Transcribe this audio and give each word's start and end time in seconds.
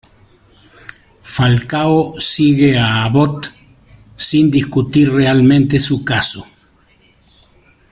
Falcao 1.33 1.97
sigue 2.29 2.71
a 2.75 3.05
Abbott 3.05 3.53
sin 4.17 4.49
discutir 4.49 5.13
realmente 5.13 5.79
su 5.79 6.03
caso. 6.03 6.43